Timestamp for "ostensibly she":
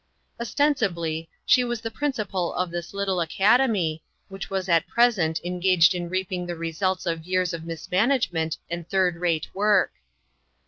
0.39-1.63